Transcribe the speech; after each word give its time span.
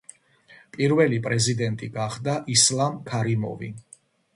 პირველი 0.77 1.21
პრეზიდენტი 1.27 1.93
გახდა 2.01 2.41
ისლამ 2.59 3.01
ქარიმოვი. 3.13 3.77